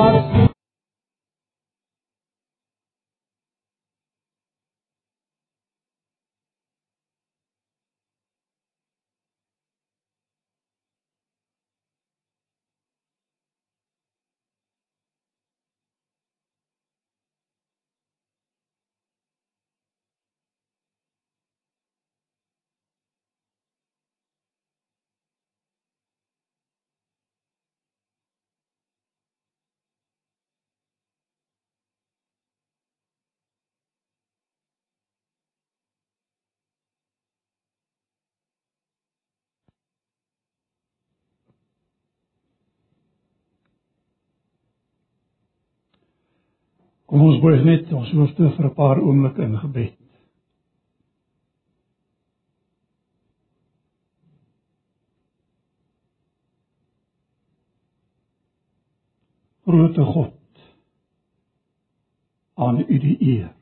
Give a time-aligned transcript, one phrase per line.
[0.00, 0.29] mekaar
[47.10, 49.96] Kom ons buig net ons hoofde vir 'n paar oomblikke in gebed.
[59.66, 60.60] Grote God,
[62.54, 63.54] aan U die eer.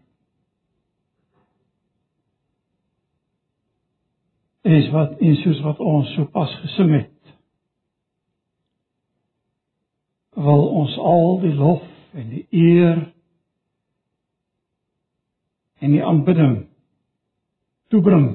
[4.69, 7.15] is wat en soos wat ons sopas gesing het
[10.39, 11.87] wil ons al die lof
[12.19, 13.01] en die eer
[15.79, 16.57] en die aanbidding
[17.89, 18.29] toebring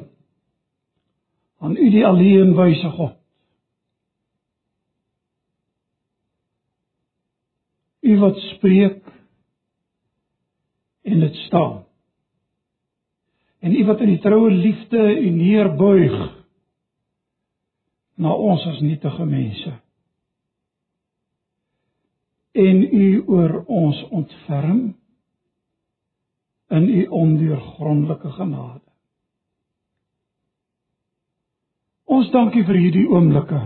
[1.63, 3.17] aan U die alleen wyse God.
[8.03, 8.99] U wat spreek
[11.07, 11.85] en dit staan.
[13.63, 16.17] En U wat in die troue liefde U neerbuig
[18.19, 19.71] na ons as nietige mense.
[22.51, 24.83] En U oor ons ontferm
[26.69, 28.81] in u ondeurgrondelike genade.
[32.05, 33.61] Ons dankie vir hierdie oomblikke.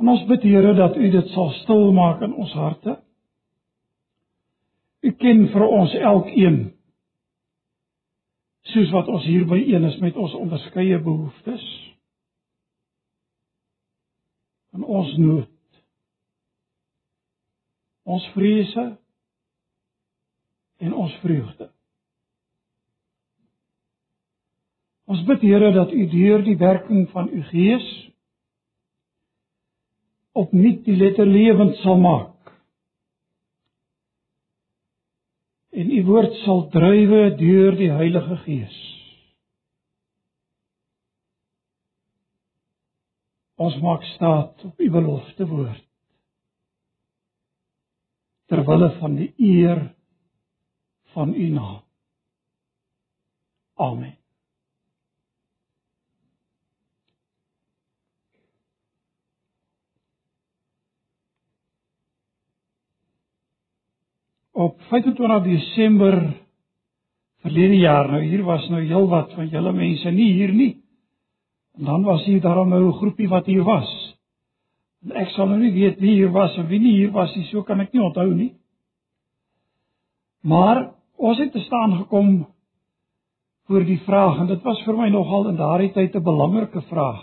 [0.00, 2.96] En ons bid Here dat u dit sal stil maak in ons harte.
[5.02, 6.60] U ken vir ons elkeen
[8.72, 11.64] soos wat ons hier by een is met ons onderskeie behoeftes.
[14.72, 15.50] En ons nood.
[18.08, 18.86] Ons vrese
[20.82, 21.68] en ons vreugde.
[25.12, 27.88] Ons bid Here dat U deur die werking van U Gees
[30.32, 32.52] opnuut die letter lewend sal maak.
[35.76, 38.78] En U woord sal drywe deur die Heilige Gees.
[43.62, 45.84] Ons maak staat op U belofte woord.
[48.50, 49.84] Terwille van die eer
[51.12, 51.80] van u naam.
[53.74, 54.16] Amen.
[64.52, 66.40] Op 25 Desember
[67.40, 70.84] verlede jaar, nou hier was nou heelwat van julle mense nie hier nie.
[71.72, 74.16] En dan was hier daarom nou 'n groepie wat hier was.
[75.02, 77.44] En ek sal nou nie weet wie hier was en wie nie hier was nie,
[77.44, 78.52] so kan ek nie onthou nie.
[80.40, 82.30] Maar ons het te staan gekom
[83.70, 87.22] voor die vraag en dit was vir my nogal in daardie tyd 'n belangrike vraag.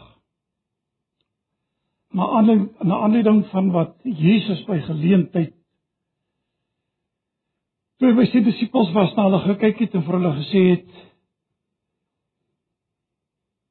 [2.16, 5.54] Maar aan 'n aanleiding van wat Jesus by geleentheid
[8.00, 10.88] toe by sy disippels was na hulle gekyk het en vir hulle gesê het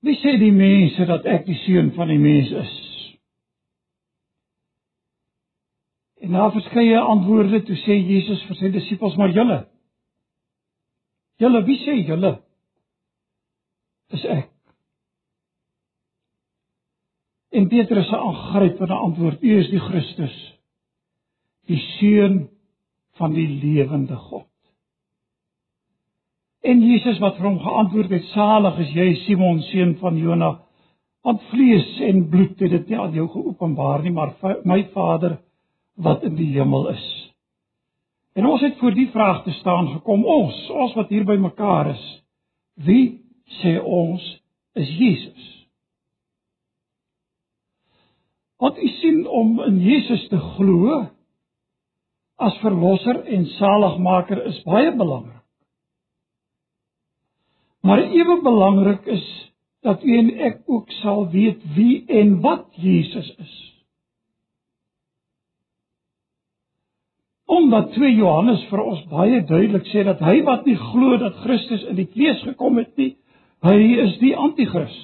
[0.01, 2.75] Wie sê die mense dat ek die seun van die mens is?
[6.23, 9.59] En na verskeie antwoorde toe sê Jesus vir sy disippels maar julle
[11.39, 12.39] Julle, wie sê julle?
[14.15, 14.49] Is ek.
[17.59, 20.37] En Petrus se aangrypende antwoord: U is die Christus,
[21.71, 22.49] die seun
[23.19, 24.47] van die lewende God.
[26.63, 30.51] En Jesus wat vir hom geantwoord het: Salig is jy Simon seun van Jona,
[31.25, 34.35] want vlees en bloed het dit nie aan jou geopenbaar nie, maar
[34.65, 35.39] my Vader
[35.99, 37.07] wat in die hemel is.
[38.39, 41.91] En ons het voor die vraag te staan gekom ons, ons wat hier by mekaar
[41.91, 42.03] is.
[42.87, 43.19] Wie
[43.59, 44.23] sê ons
[44.79, 45.47] is Jesus?
[48.63, 51.01] Wat u sien om in Jesus te glo
[52.39, 55.43] as verlosser en saligmaker is baie belangrik.
[57.83, 59.27] Maar ewe belangrik is
[59.83, 63.59] dat u en ek ook sal weet wie en wat Jesus is.
[67.49, 71.87] Omdat 2 Johannes vir ons baie duidelik sê dat hy wat nie glo dat Christus
[71.89, 73.15] in die vlees gekom het nie,
[73.65, 74.99] hy is die anti-kris.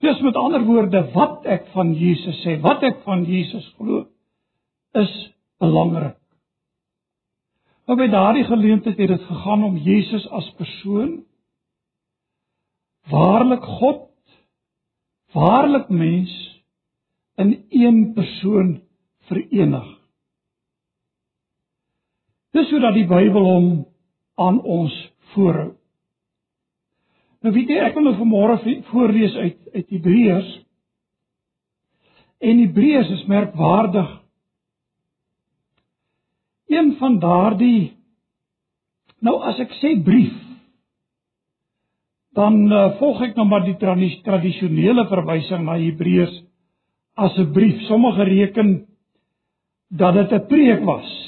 [0.00, 4.06] Dis met ander woorde wat ek van Jesus sê, wat ek van Jesus glo,
[4.96, 5.12] is
[5.60, 6.16] belangrik.
[7.84, 11.18] Maar by daardie geleentheid het dit gegaan om Jesus as persoon
[13.10, 14.08] waarlik God,
[15.36, 16.32] waarlik mens
[17.36, 18.78] in een persoon
[19.28, 19.99] verenig.
[22.52, 23.68] Dis sodat die Bybel hom
[24.40, 24.94] aan ons
[25.34, 25.74] voorhou.
[27.40, 28.58] Nou weet jy, ek wil nou vanmôre
[28.90, 30.50] voorlees uit uit Hebreërs.
[32.40, 34.10] En Hebreërs is merkwaardig.
[36.68, 38.00] Een van daardie
[39.20, 40.36] Nou as ek sê brief,
[42.36, 46.38] dan uh, volg ek nou maar die tradisionele verwysing na Hebreërs
[47.20, 47.82] as 'n brief.
[47.88, 48.86] Sommige reken
[49.90, 51.19] dat dit 'n preek was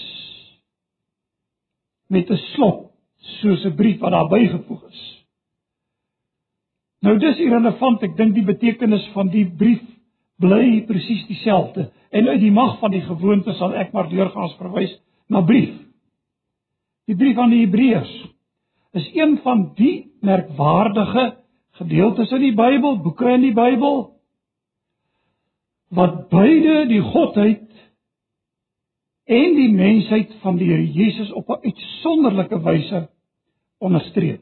[2.13, 2.91] met 'n slot
[3.41, 5.25] soos 'n brief wat daar bygevoeg is.
[7.01, 9.83] Nou dis irrelevant, ek dink die betekenis van die brief
[10.39, 14.93] bly presies dieselfde en uit die mag van die gewoonte sal ek maar deurgaans verwys
[15.29, 15.75] na brief.
[17.07, 18.13] Die brief aan die Hebreërs
[18.93, 21.37] is een van die merkwaardige
[21.71, 24.11] gedeeltes in die Bybel, boeke in die Bybel
[25.93, 27.82] wat beide die godheid
[29.33, 33.09] en die mensheid van die Here Jesus op 'n uitsonderlike wyse
[33.79, 34.41] onderstreep.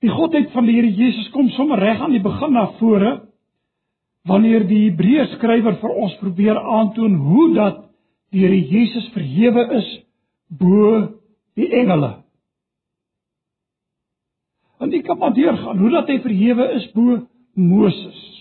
[0.00, 3.28] Die godheid van die Here Jesus kom sommer reg aan die begin na vore
[4.22, 7.84] wanneer die Hebreë skrywer vir ons probeer aandoon hoe dat
[8.30, 9.88] die Here Jesus verhewe is
[10.48, 11.08] bo
[11.54, 12.22] die engele.
[14.78, 18.33] En ek kan maar deurgaan hoe dat hy verhewe is bo Moses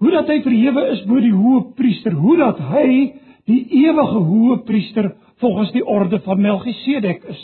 [0.00, 2.90] hoe dat hy verhewe is bo die hoë priester, hoe dat hy
[3.50, 5.10] die ewige hoë priester
[5.40, 7.42] volgens die orde van Melchisedek is.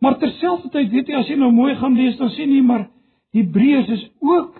[0.00, 2.88] Maar terselfdertyd weet jy as jy nou mooi gaan lees dan sien jy maar
[3.36, 4.56] Hebreërs is ook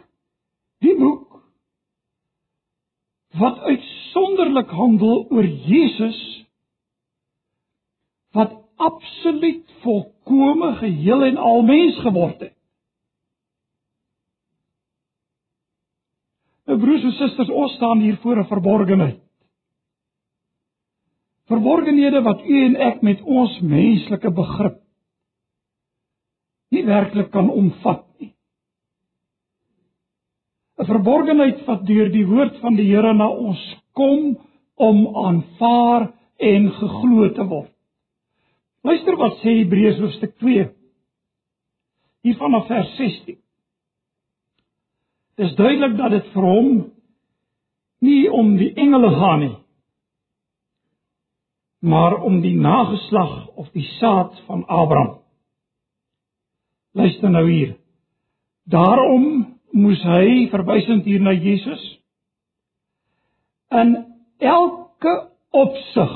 [0.84, 1.40] die boek
[3.40, 6.20] wat uitsonderlik handel oor Jesus
[8.36, 12.59] wat absoluut volkome geheel en al mens geword het.
[16.80, 19.20] Broers en susters, ons staan hier voor 'n verborgenheid.
[21.46, 24.80] Verborgenhede wat u en ek met ons menslike begrip
[26.70, 28.32] nie werklik kan omvat nie.
[30.78, 33.60] 'n Verborgenheid wat deur die woord van die Here na ons
[33.92, 34.38] kom
[34.74, 37.74] om aanvaar en geglo te word.
[38.82, 40.70] Luister wat sê Hebreërs hoofstuk 2
[42.22, 43.36] hier vanaf vers 16.
[45.38, 46.70] Dis duidelik dat dit vir hom
[48.00, 49.56] nie om die engele gaan nie,
[51.80, 55.20] maar om die nageslag of die saad van Abraham.
[56.92, 57.76] Luister nou hier.
[58.64, 61.82] Daarom moes hy verwysend hier na Jesus
[63.70, 63.94] in
[64.38, 65.14] elke
[65.54, 66.14] opsig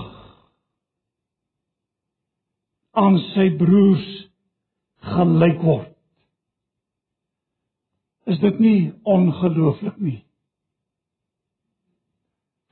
[2.98, 4.08] aan sy broers
[5.14, 5.93] gelyk word
[8.26, 10.20] is dit nie ongelooflik nie.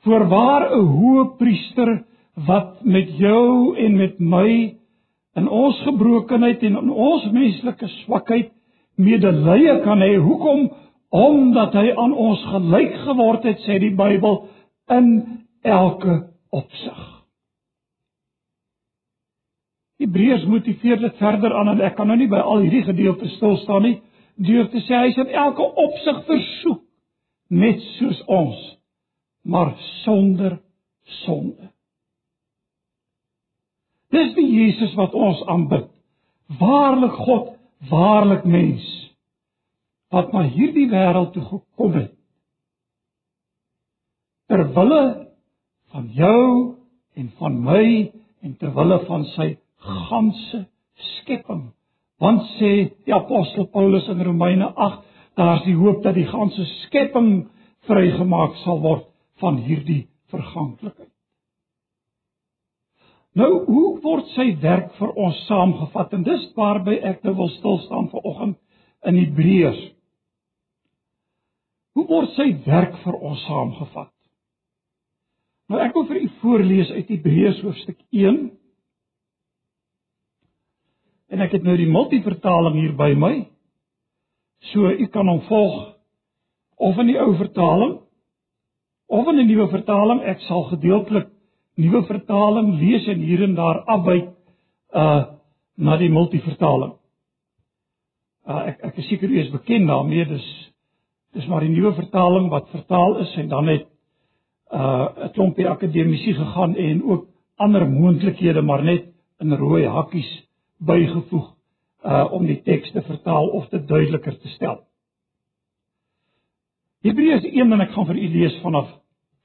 [0.03, 2.05] Voorwaar 'n hoë priester
[2.35, 4.75] wat met jou en met my
[5.37, 8.53] in ons gebrokenheid en in ons menslike swakheid
[8.97, 10.17] medelee kan hê.
[10.17, 10.71] Hoekom?
[11.11, 14.49] Omdat hy aan ons gelyk geword het, sê die Bybel,
[14.89, 15.09] in
[15.63, 17.01] elke opsig.
[20.01, 23.57] Hebreërs motiveer dit verder aan en ek kan nou nie by al hierdie gedeeltes stil
[23.63, 24.01] staan nie
[24.37, 26.83] deur te sê hy is in elke opsig versoek
[27.53, 28.61] net soos ons
[29.43, 29.75] maar
[30.05, 30.61] sonder
[31.25, 31.69] sonde.
[34.13, 35.89] Dis die Jesus wat ons aanbid.
[36.61, 37.55] Waarlik God,
[37.91, 38.89] waarlik mens
[40.13, 42.11] wat na hierdie wêreld toe gekom het.
[44.53, 45.05] Ter wille
[45.95, 46.49] van jou
[47.17, 47.87] en van my
[48.45, 49.47] en ter wille van sy
[49.81, 50.61] ganse
[51.17, 51.71] skepping
[52.23, 52.73] Want sê
[53.07, 55.01] die apostel Paulus in Romeine 8,
[55.39, 57.49] daar's die hoop dat die ganse skepping
[57.89, 59.09] vrygemaak sal word
[59.43, 61.11] van hierdie verganklikheid.
[63.33, 66.13] Nou, hoe word sy werk vir ons saamgevat?
[66.13, 68.59] En dis waarby ek nou wil stil staan vanoggend
[69.09, 69.83] in Hebreërs.
[71.97, 74.13] Hoe word sy werk vir ons saamgevat?
[75.73, 78.43] Nou ek wil vir u voorlees uit Hebreërs hoofstuk 1
[81.33, 83.33] En ek het nou die multivertaling hier by my.
[84.71, 85.79] So u kan hom volg
[86.77, 87.95] of in die ou vertaling
[89.13, 90.21] of in die nuwe vertaling.
[90.29, 91.31] Ek sal gedeeltelik
[91.81, 94.29] nuwe vertaling lees en hier en daar afwyk
[94.93, 95.23] uh
[95.83, 96.93] na die multivertaling.
[98.45, 100.49] Uh ek ek is seker u is bekend daarmee, dis
[101.33, 103.89] dis maar die nuwe vertaling wat vertaal is en dan het
[104.73, 109.09] uh 'n klompie akademici gegaan en ook ander moontlikhede maar net
[109.41, 110.31] in rooi hakkies
[110.87, 111.51] bygevoeg
[112.03, 114.81] uh om die teks te vertaal of dit duideliker te stel.
[117.07, 118.91] Hebreërs 1 en ek gaan vir u lees vanaf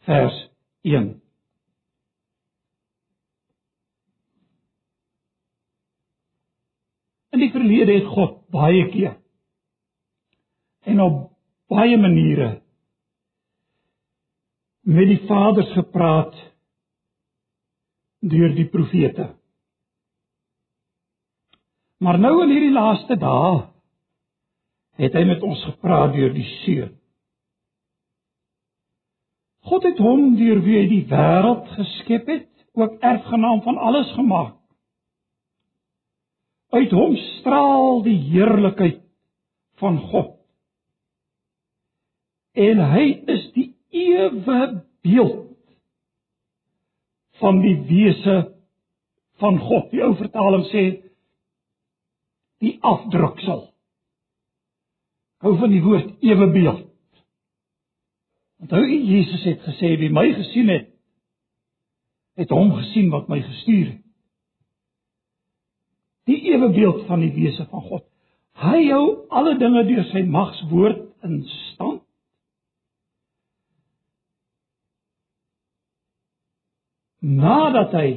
[0.09, 0.37] vers
[0.85, 1.07] 1.
[7.33, 9.17] In die verlede het God baie keer
[10.87, 11.17] en op
[11.69, 12.61] baie maniere
[14.87, 16.37] met die vaders gepraat
[18.23, 19.33] deur die profete.
[21.97, 23.65] Maar nou in hierdie laaste dae
[25.01, 26.93] het hy met ons gepraat deur die seun.
[29.67, 34.55] God het hom deur wie hy die wêreld geskep het, ook erfgenaam van alles gemaak.
[36.73, 39.01] Uit hom straal die heerlikheid
[39.81, 40.35] van God.
[42.57, 44.59] En hy is die ewe
[45.05, 45.43] beeld
[47.41, 48.37] van die wese
[49.41, 49.91] van God.
[49.93, 50.85] Die ou vertaling sê
[52.63, 53.67] die afdruksel.
[55.45, 56.83] Hou van die woord ewe beeld.
[58.57, 60.89] Onthou Jesus het gesê wie my gesien het,
[62.37, 64.07] het hom gesien wat my gestuur het
[66.27, 68.03] die ewe beeld van die wese van God.
[68.57, 72.03] Hy hou alle dinge deur sy magswoord in stand.
[77.27, 78.09] Nadat hy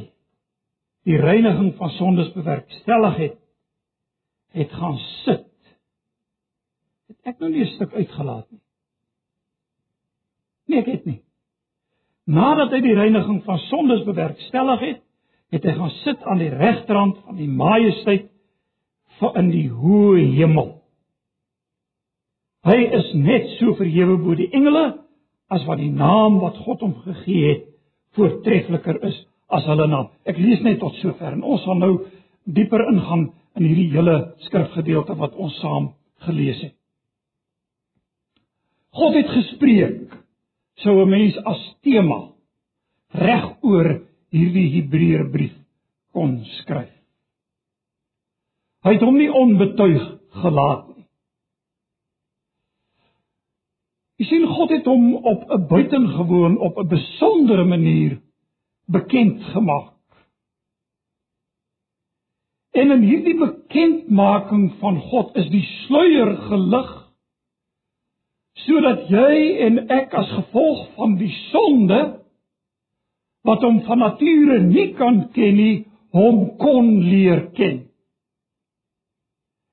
[1.09, 3.37] die reiniging van sondes bewerkstellig het,
[4.57, 5.47] het gaan sit.
[7.11, 8.61] Het ek nou nie 'n stuk uitgelaat nie.
[10.67, 11.23] Nee, ek het nie.
[12.25, 15.01] Nadat hy die reiniging van sondes bewerkstellig het,
[15.51, 18.29] het hy gaan sit aan die regterrand van die majesteit
[19.19, 20.77] van in die hoë hemel.
[22.63, 24.85] Hy is net so verhewe bo die engele
[25.51, 27.67] as wat die naam wat God hom gegee het
[28.15, 29.17] voortreffeliker is
[29.51, 30.11] as hulle naam.
[30.29, 31.95] Ek lees net tot sover en ons gaan nou
[32.45, 33.31] dieper ingaan
[33.61, 35.91] in hierdie hele skrifgedeelte wat ons saam
[36.25, 36.77] gelees het.
[38.97, 40.15] God het gespreek
[40.83, 42.33] sou 'n mens as tema
[43.13, 44.01] reg oor
[44.33, 45.57] hierdie Hebreërbrief
[46.13, 46.95] kon skryf.
[48.83, 50.05] Hy het hom nie onbetuig
[50.43, 51.07] gelaat nie.
[54.21, 58.21] Jy sien God het hom op 'n buitengewoon op 'n besondere manier
[58.87, 59.90] bekend gemaak.
[62.79, 66.97] En in hierdie bekendmaking van God is die sluier gelig
[68.61, 69.37] sodat jy
[69.67, 72.01] en ek as gevolg van die sonde
[73.49, 75.77] wat hom van nature nie kan ken nie,
[76.13, 77.87] hom kon leer ken.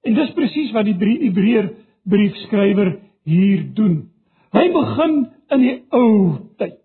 [0.07, 1.71] En dis presies wat die Hebreër
[2.07, 2.93] briefskrywer
[3.27, 3.97] hier doen.
[4.55, 5.17] Hy begin
[5.51, 6.77] in die ou tyd.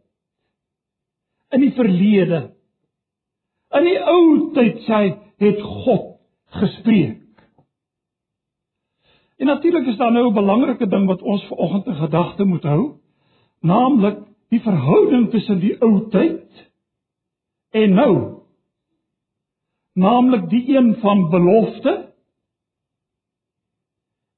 [1.55, 2.41] In die verlede.
[3.73, 5.03] In die ou tyd sê
[5.43, 6.19] het God
[6.61, 7.19] gespreek.
[9.39, 13.01] En natuurlik is daar nou 'n belangrike ding wat ons vanoggend in gedagte moet hou,
[13.61, 16.43] naamlik die verhouding tussen die ou tyd
[17.73, 18.15] En nou
[19.93, 21.93] naamlik die een van belofte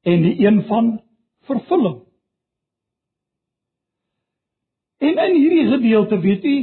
[0.02, 1.02] en die een van
[1.48, 2.02] vervulling.
[4.98, 6.56] En in hierdie gedeelte weet u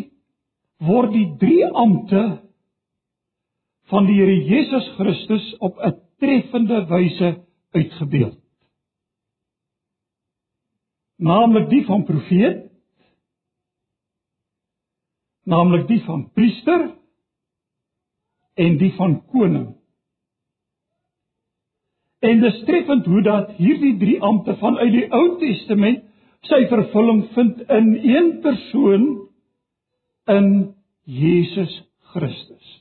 [0.87, 2.23] word die drie ampte
[3.91, 8.39] van die Here Jesus Christus op 'n treffende wyse uitgebeeld.
[11.17, 12.71] Naamlik die van profeet
[15.43, 16.88] naamlik die van priester
[18.53, 19.67] en die van koning.
[22.19, 26.03] En dit streffend hoe dat hierdie drie ampte vanuit die Ou Testament
[26.45, 29.07] sy vervulling vind in een persoon
[30.25, 30.48] in
[31.03, 31.81] Jesus
[32.13, 32.80] Christus.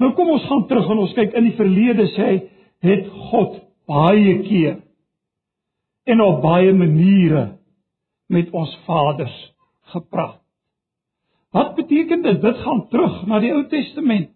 [0.00, 2.36] Nou kom ons gaan terug en ons kyk in die verlede sê hy
[2.84, 4.80] het God baie keer
[6.06, 7.56] en op baie maniere
[8.30, 9.36] met ons vaders
[9.94, 10.42] gepraat.
[11.54, 12.40] Wat beteken dit?
[12.42, 14.28] Dit gaan terug na die Ou Testament.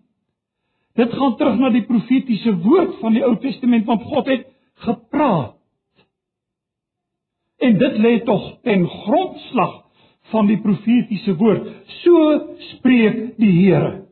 [0.96, 4.46] Dit gaan terug na die profetiese woord van die Ou Testament want God het
[4.86, 5.56] gepraat.
[7.60, 9.74] En dit lê tog ten grondslag
[10.32, 11.66] van die profetiese woord.
[12.00, 12.38] So
[12.70, 14.09] spreek die Here.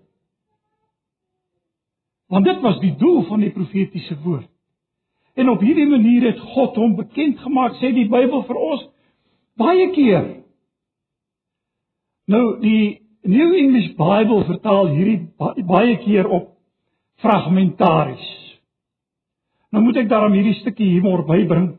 [2.29, 4.49] Want dit was die doel van die profetiese woord.
[5.39, 8.85] En op hierdie manier het God hom bekend gemaak, sê die Bybel vir ons
[9.59, 10.39] baie keer
[12.29, 16.53] Nou die New English Bible vertaal hierdie baie keer op
[17.25, 18.27] fragmentaries.
[19.73, 21.71] Nou moet ek daarom hierdie stukkie humor bybring.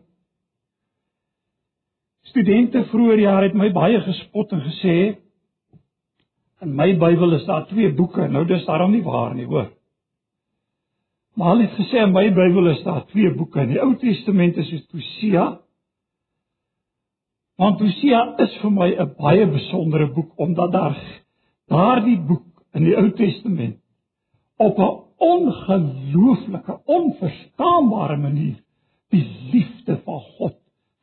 [2.30, 4.98] Studente vroeër jaar het my baie gespot en gesê
[6.66, 8.28] in my Bybel is daar twee boeke.
[8.28, 9.70] Nou dis daarom nie waar nie, hoor.
[11.40, 13.62] Maar hulle het gesê in my Bybel is daar twee boeke.
[13.64, 15.46] In die Ou Testament is dit Hosea.
[17.60, 20.98] Want Hosea is vir my 'n baie besondere boek omdat daar
[21.72, 22.44] daardie boek
[22.74, 23.80] in die Ou Testament
[24.58, 28.60] op 'n ongelooflike, onverstaanbare manier
[29.10, 30.58] die liefde van God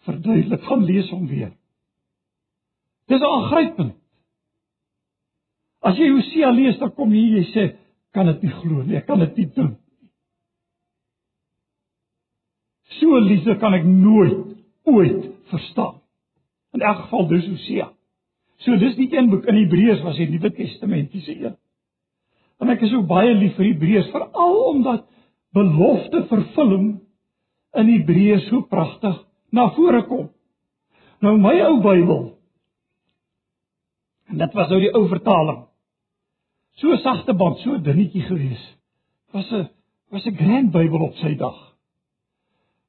[0.04, 0.62] verduidelik.
[0.62, 1.52] Gaan lees hom weer.
[3.06, 3.94] Dis aangrypend.
[5.80, 7.76] As jy Hosea lees, dan kom jy jy sê,
[8.12, 9.78] kan dit nie glo nie, ek kan dit nie dink
[12.86, 16.00] So liefde kan ek nooit ooit verstaan.
[16.72, 17.90] In elk geval dis Hosea.
[18.62, 21.56] So dis die een boek in Hebreërs was die Nuwe Testamentiese een.
[22.62, 25.04] En ek is so baie lief vir Hebreërs veral omdat
[25.56, 26.88] belofte vervulling
[27.76, 29.18] in Hebreërs so pragtig
[29.52, 30.30] na vore kom.
[31.24, 32.24] Nou my ou Bybel
[34.26, 35.62] en dit was nou die ou vertaling.
[36.80, 38.62] So sagte band, so dunnetjie gewees.
[39.32, 39.68] Was 'n
[40.10, 41.75] was 'n grand Bybel op sy dag.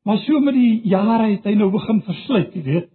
[0.08, 2.86] Maar so met die jare het hy nou begin versluit, jy weet.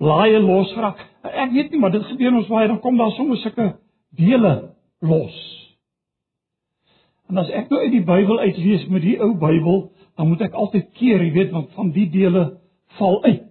[0.00, 0.98] Blaaie losgeraak.
[1.24, 3.70] Ek weet nie, maar dit gebeur ons baie, dan kom daar soms sulke
[4.18, 4.52] dele
[5.00, 5.38] los.
[7.32, 9.86] En as ek nou uit die Bybel uitlees met die ou Bybel,
[10.20, 12.44] dan moet ek altyd keer, jy weet, want van die dele
[12.98, 13.48] val uit.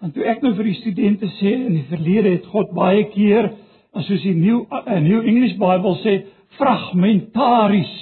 [0.00, 3.52] En toe ek nou vir die studente sê in die verlede het God baie keer,
[3.92, 6.22] as soos die New uh, New English Bible sê,
[6.56, 7.92] fragmentaries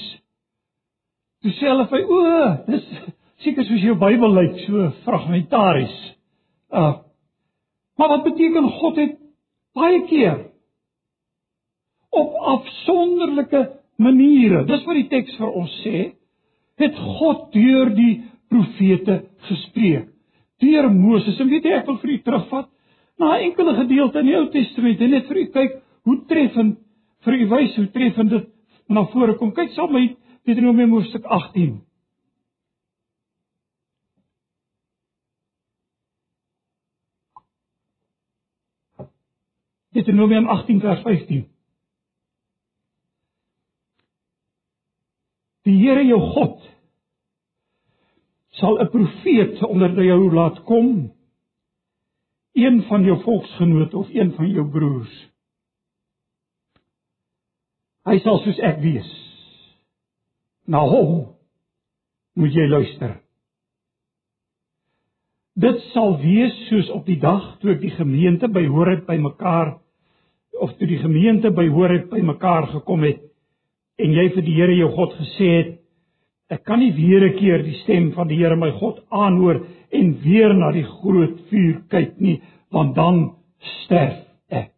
[1.45, 2.21] Toe sê hulle vir o,
[2.71, 2.85] dis
[3.45, 5.97] seker soos jou Bybel lyk, so fragmentaries.
[6.73, 7.05] Uh
[7.95, 9.13] Maar wat beteken God het
[9.79, 10.39] baie keer
[12.11, 13.61] op afsonderlike
[13.97, 14.65] maniere.
[14.67, 16.01] Dis wat die teks vir ons sê,
[16.83, 20.09] het God deur die profete gespreek.
[20.63, 21.39] Deur Moses.
[21.39, 22.69] En weet jy, ek wil vir u terugvat
[23.19, 25.73] na 'n enkele gedeelte in die Ou Testament en net vir u kyk
[26.05, 26.79] hoe treffend
[27.25, 28.47] vir u wys hoe treffend dit
[28.89, 29.53] na vore kom.
[29.53, 31.87] Kyk saam met Deuteronomium hoofstuk 18.
[39.89, 41.49] Deuteronomium 18 vers 15.
[45.65, 46.61] Die Here jou God
[48.61, 51.13] sal 'n profeet onder jou laat kom,
[52.53, 55.29] een van jou volksgenote of een van jou broers.
[58.05, 59.24] Hy sal soos ek wees
[60.67, 61.35] na hom
[62.35, 63.19] moet jy luister.
[65.55, 69.77] Dit sal wees soos op die dag toe ek die gemeente byhoor het by mekaar
[70.65, 73.23] of toe die gemeente byhoor het by mekaar gekom het
[74.03, 75.73] en jy vir die Here jou God gesê het
[76.55, 80.19] ek kan nie weer 'n keer die stem van die Here my God aanhoor en
[80.23, 83.37] weer na die groot vuur kyk nie want dan
[83.85, 84.19] sterf
[84.51, 84.73] ek.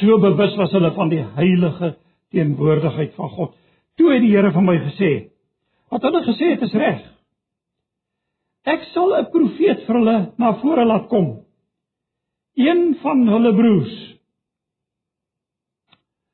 [0.00, 1.96] So bewus was hulle van die heilige
[2.34, 3.54] teenwoordigheid van God.
[3.98, 5.10] Toe het die Here van my gesê,
[5.90, 7.00] wat hulle gesê het is reg.
[8.64, 11.44] Ek sal 'n profeet vir hulle na vore laat kom.
[12.56, 13.96] Een van hulle broers.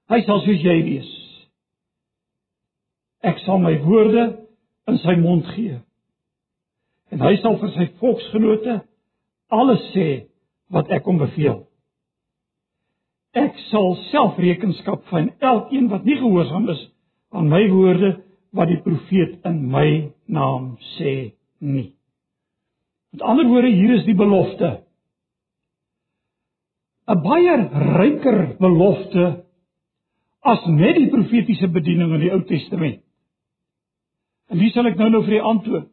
[0.08, 1.10] Hy sal soos jy wees.
[3.22, 4.46] Ek sal my woorde
[4.86, 5.80] in sy mond gee.
[7.10, 8.82] En hy sal vir sy volksgenote
[9.48, 10.26] alles sê
[10.70, 11.65] wat ek hom beveel.
[13.36, 16.80] Ek sal self rekenskap van elkeen wat nie gehoorsaam is
[17.36, 18.14] aan my woorde
[18.56, 19.88] wat die profeet in my
[20.32, 21.90] naam sê nie.
[23.12, 24.70] Met ander woorde, hier is die belofte.
[27.06, 27.56] 'n Baie
[28.00, 29.26] ryker belofte
[30.42, 33.02] as net die profetiese bediening in die Ou Testament.
[34.50, 35.88] En wie sal ek nou nou vir u antwoord?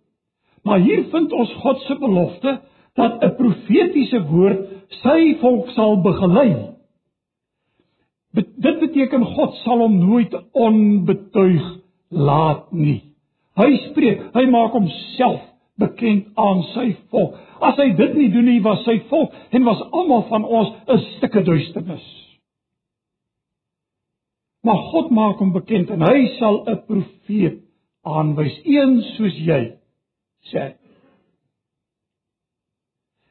[0.64, 2.62] Maar hier vind ons God se belofte
[2.96, 4.70] dat 'n profetiese woord
[5.04, 6.73] sy volk sal begelei
[8.34, 11.66] Dit beteken God sal hom nooit onbetuig
[12.10, 13.02] laat nie.
[13.58, 15.42] Hy spreek, hy maak homself
[15.82, 17.38] bekend aan sy volk.
[17.62, 21.00] As hy dit nie doen nie, was sy volk en was almal van ons 'n
[21.18, 22.06] stukke duisternis.
[24.64, 27.62] Maar God maak hom bekend en hy sal 'n profeet
[28.04, 29.78] aanwys, een soos jy
[30.52, 30.74] sê.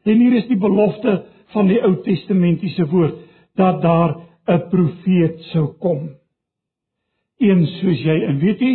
[0.05, 3.15] En hier is die belofte van die Ou Testamentiese woord
[3.55, 4.17] dat daar
[4.49, 6.11] 'n profeet sou kom.
[7.39, 8.75] Een soos jy en weet jy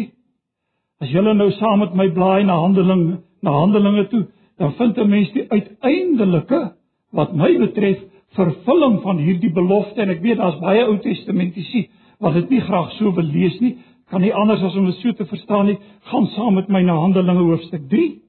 [1.01, 4.25] as jy nou saam met my blaai na Handelinge na Handelinge toe,
[4.58, 6.73] dan vind 'n mens die uiteindelike
[7.12, 7.99] wat my betref
[8.36, 11.88] vervulling van hierdie belofte en ek weet daar's baie Ou Testamentiese
[12.19, 13.77] wat dit nie graag so wil lees nie,
[14.10, 16.95] kan nie anders as om dit so te verstaan nie, gaan saam met my na
[16.95, 18.21] Handelinge hoofstuk 3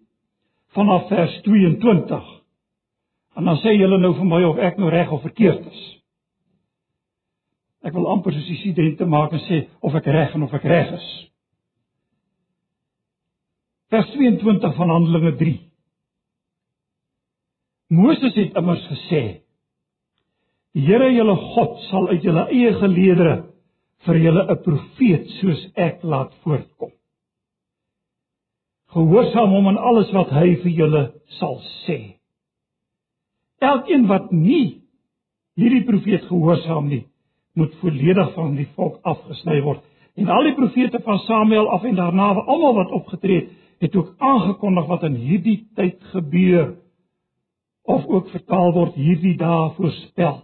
[0.77, 2.25] vanaf vers 22.
[3.37, 5.98] En dan sê julle nou vir my of ek nou reg of verkeerd is.
[7.87, 10.67] Ek wil amper soos die studente maak en sê of ek reg en of ek
[10.67, 11.09] reg is.
[13.93, 15.55] Vers 22 van Handelinge 3.
[17.89, 19.23] Moses het immers gesê:
[20.77, 23.37] Die Here julle God sal uit julle eie geleedere
[24.07, 26.93] vir julle 'n profeet soos ek laat voortkom.
[28.93, 31.03] Gehoorsaam hom aan alles wat hy vir julle
[31.39, 31.99] sal sê.
[33.61, 34.83] Elkeen wat nie
[35.59, 37.05] hierdie profeet gehoorsaam nie,
[37.59, 39.83] moet volledig van die volk afgesny word.
[40.19, 44.15] En al die profete van Samuel af en daarna, almal wat opgetree het, het ook
[44.19, 46.75] aangekondig wat in hierdie tyd gebeur
[47.83, 50.43] of ook vertaal word hierdie dae voorspel.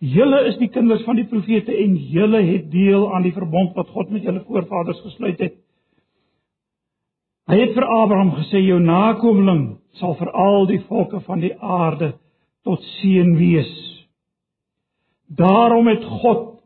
[0.00, 3.92] Julle is die kinders van die profete en julle het deel aan die verbond wat
[3.94, 5.54] God met julle voorvaders gesluit het.
[7.46, 12.14] Hy het vir Abraham gesê jou nakomeling sal vir al die volke van die aarde
[12.66, 13.72] tot seën wees.
[15.26, 16.60] Daarom het God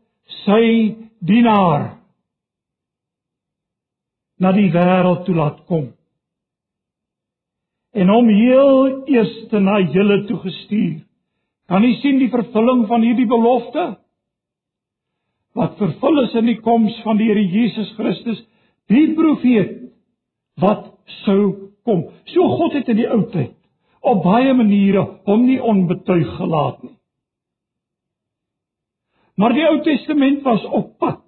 [0.45, 1.97] sy dienaar
[4.41, 5.91] na die wêreld toe laat kom
[7.91, 11.01] en hom heel eers na julle toe gestuur
[11.71, 13.83] Kan u sien die vervulling van hierdie belofte?
[15.55, 18.41] Wat vervul is in die koms van die Here Jesus Christus,
[18.91, 19.77] die profeet
[20.59, 20.89] wat
[21.21, 22.09] sou kom.
[22.27, 23.55] So God het in die ou tyd
[24.03, 26.95] op baie maniere hom nie onbetuig gelaat nie.
[29.35, 31.21] Maar die Ou Testament was op pad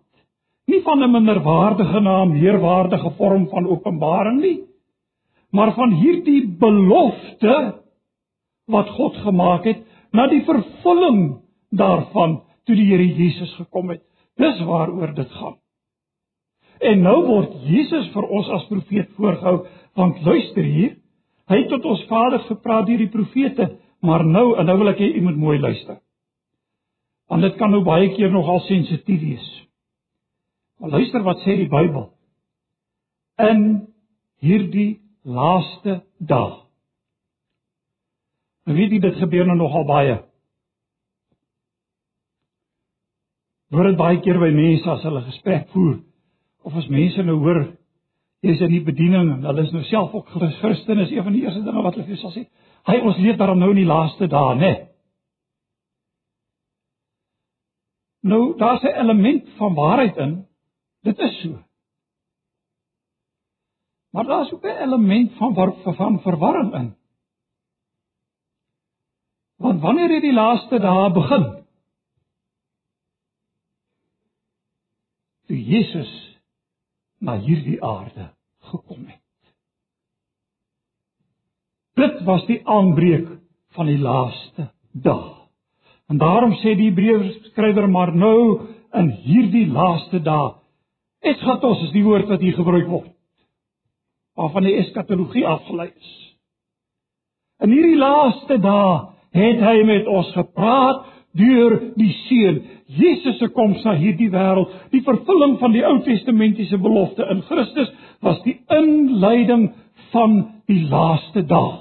[0.66, 4.64] nie van 'n minderwaardige naam, heerwaardige vorm van openbaring nie,
[5.52, 7.82] maar van hierdie belofte
[8.66, 14.02] wat God gemaak het na die vervulling daarvan toe die Here Jesus gekom het.
[14.36, 15.58] Dis waaroor dit gaan.
[16.80, 20.96] En nou word Jesus vir ons as profeet voorgehou, want luister hier,
[21.48, 23.70] hy het tot ons vaders gepraat deur die profete,
[24.02, 26.00] maar nou en nou wil ek hê u moet mooi luister.
[27.34, 29.48] Want dit kan nou baie keer nogal sensitief wees.
[30.78, 32.12] Maar luister wat sê die Bybel.
[33.42, 33.64] In
[34.44, 36.64] hierdie laaste dag
[38.64, 40.18] En weet jy dit gebeur nou nogal baie.
[43.74, 45.98] Hoor dit baie keer by mense as hulle gesprek voer
[46.64, 47.66] of as mense nou hoor
[48.46, 50.30] jy's in die bediening en hulle is nou self ook
[50.62, 52.46] Christen is een van die eerste dinge wat hulle vir sal sê.
[52.88, 54.72] Hy ons leef daarom nou in die laaste dae, né?
[58.24, 60.48] Nou daar's 'n element van waarheid in.
[61.02, 61.64] Dit is so.
[64.10, 65.54] Maar daar's ook 'n element van
[65.96, 66.96] van verwarring in.
[69.56, 71.66] Want wanneer het die laaste dae begin?
[75.46, 76.40] Toe Jesus
[77.18, 79.22] na hierdie aarde gekom het.
[81.94, 83.28] Dit was die aanbreek
[83.68, 85.43] van die laaste dag.
[86.12, 90.52] En daarom sê die Hebreërskrywer maar nou in hierdie laaste dae
[91.24, 93.12] eskatos is die woord wat hier gebruik word.
[94.36, 96.12] Waarvan die eskatologie afgelei is.
[97.64, 98.94] In hierdie laaste dae
[99.34, 101.06] het hy met ons gepraat
[101.38, 102.60] deur die seun
[102.94, 104.70] Jesus se koms na hierdie wêreld.
[104.94, 107.90] Die vervulling van die Ou Testamentiese belofte in Christus
[108.22, 109.72] was die inleiding
[110.12, 110.36] van
[110.70, 111.80] die laaste dag.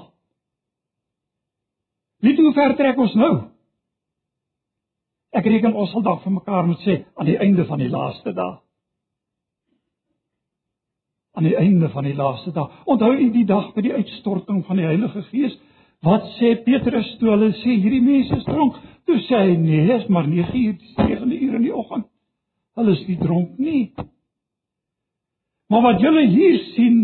[2.23, 3.33] Weet jy hoe ver trek ons nou?
[5.33, 8.33] Ek reken ons sal dalk vir mekaar moet sê aan die einde van die laaste
[8.37, 8.59] dag.
[11.33, 12.69] Aan die einde van die laaste dag.
[12.85, 15.55] Onthou u die dag by die uitstorting van die Heilige Gees?
[16.05, 18.77] Wat sê Petrus toe hulle sê hierdie mense is dronk?
[19.07, 22.05] Toe sê hy nee, is maar 9 uur, 9 uur in die oggend.
[22.77, 23.93] Hulle is nie dronk nie.
[25.73, 27.01] Maar wat julle hier sien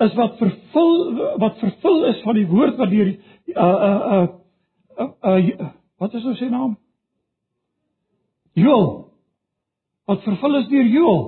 [0.00, 0.96] is wat vervul
[1.40, 4.26] wat vervul is van die woord wat deur uh uh uh,
[5.04, 6.76] uh, uh wat is nou sy naam?
[8.56, 8.90] Joel.
[10.08, 11.22] Wat vervul is deur Joel.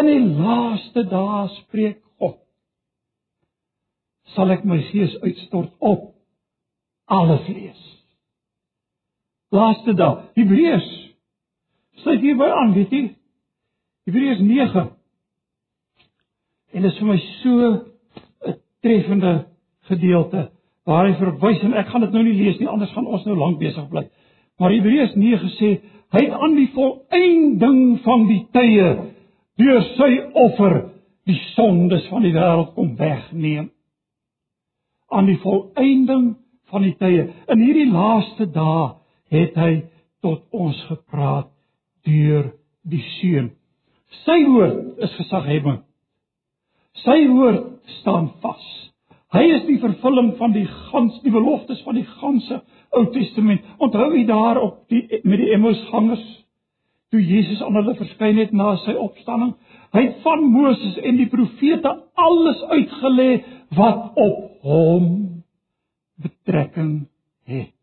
[0.00, 2.00] In die laaste dae spreek
[4.34, 6.10] sal ek my gees uitstort op
[7.10, 7.80] alle vlees.
[9.50, 10.88] Laaste dag, Hebreërs.
[12.04, 13.02] Sluit hier by aan, weet jy?
[14.06, 14.84] Hebreërs 9.
[16.70, 17.70] En dit is vir my so
[18.46, 19.32] 'n treffende
[19.90, 20.50] gedeelte
[20.86, 23.36] waar hy verwys en ek gaan dit nou nie lees nie, anders gaan ons nou
[23.36, 24.08] lank besig bly.
[24.58, 25.80] Maar Hebreërs 9 sê
[26.14, 28.88] hy het aan die volëinding van die tye
[29.60, 30.10] deur sy
[30.46, 30.80] offer
[31.28, 33.70] die sondes van die wêreld kom wegneem
[35.10, 36.34] aan die volëinding
[36.70, 37.26] van die tye.
[37.50, 38.92] In hierdie laaste dae
[39.34, 39.72] het hy
[40.24, 41.50] tot ons gepraat
[42.06, 42.52] deur
[42.86, 43.50] die seun.
[44.24, 45.82] Sy woord is gesaghebend.
[47.04, 47.66] Sy woord
[48.00, 48.66] staan vas.
[49.30, 52.58] Hy is die vervulling van die gans die beloftes van die ganse
[52.90, 53.64] Ou Testament.
[53.78, 56.24] Onthou jy daar op die met die Emmausgangers
[57.10, 59.54] toe Jesus aan hulle verskyn het na sy opstanding?
[59.94, 63.30] Hy het van Moses en die profete alles uitgelê
[63.78, 65.06] wat op hom
[66.20, 66.94] betrekking
[67.50, 67.74] het.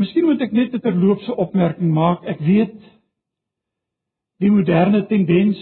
[0.00, 2.24] Miskien moet ek net 'n terloopse opmerking maak.
[2.26, 2.74] Ek weet
[4.42, 5.58] die moderne tendens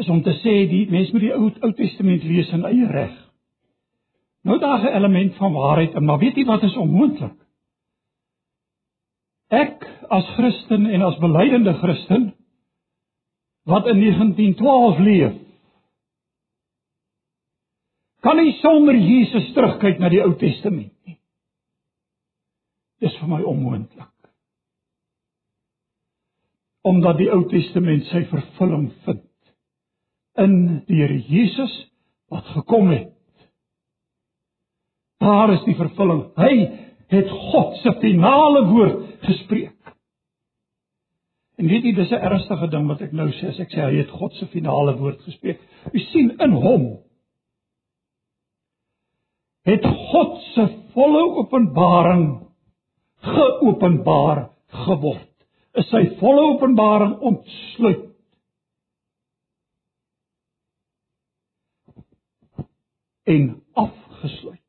[0.00, 3.14] is om te sê die mens moet die Ou Ou Testament lees in eie reg.
[4.44, 7.38] Nou daar's 'n element van waarheid, maar weet jy wat is onmoontlik?
[9.48, 12.34] Ek as Christen en as belydende Christen
[13.64, 15.34] wat in 1912 leef,
[18.20, 21.18] kan nie sonder Jesus terugkyk na die Ou Testament nie.
[23.00, 24.10] Dis vir my onmoontlik.
[26.82, 29.33] Omdat die Ou Testament sy vervulling vind
[30.38, 31.74] in die Here Jesus
[32.32, 33.14] wat gekom het
[35.24, 36.26] Daar is die vervulling.
[36.36, 36.54] Hy
[37.14, 39.72] het God se finale woord gespreek.
[41.56, 43.96] En weet jy, dis 'n ernstige ding wat ek nou sê as ek sê hy
[44.02, 45.60] het God se finale woord gespreek.
[45.92, 46.98] U sien in hom
[49.64, 52.26] het God se volle openbaring
[53.20, 55.30] geopenbaar geword.
[55.74, 58.13] Is sy volle openbaring ontsluit.
[63.24, 64.60] En afgesluit.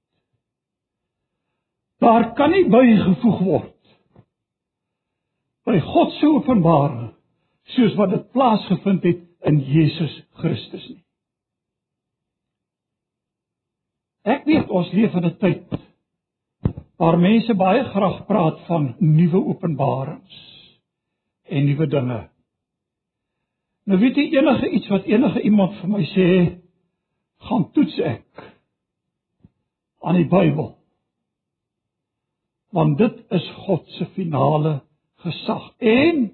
[2.03, 3.71] Daar kan nie bygevoeg word
[5.65, 7.13] by God se openbaring
[7.73, 11.01] soos wat dit plaasgevind het in Jesus Christus nie.
[14.25, 15.73] Ek weet ons leef in 'n tyd
[16.97, 20.37] waar mense baie graag praat van nuwe openbarings
[21.49, 22.29] en nuwe dinge.
[23.85, 26.29] Nou weet jy enige iets wat enige iemand vir my sê,
[27.45, 28.43] gaan toets ek
[30.05, 30.73] aan die Bybel
[32.75, 34.79] want dit is God se finale
[35.23, 36.27] gesag en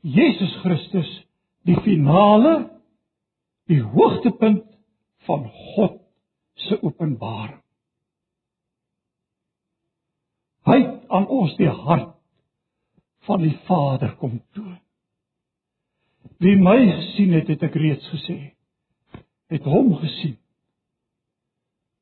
[0.00, 1.08] Jesus Christus
[1.68, 2.54] die finale
[3.70, 4.64] die hoogtepunt
[5.28, 5.98] van God
[6.54, 7.60] se openbaring.
[10.68, 12.16] Hy het aan ons die hart
[13.28, 14.78] van die Vader kom toon.
[16.40, 18.38] Wie my gesien het, het ek reeds gesê,
[19.50, 20.36] het hom gesien